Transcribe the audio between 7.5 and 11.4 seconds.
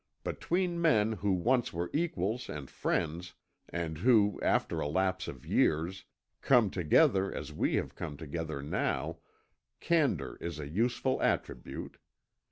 we have come together now, candour is a useful